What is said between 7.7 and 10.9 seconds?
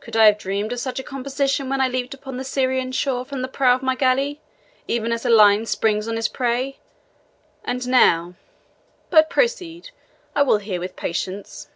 now But proceed I will hear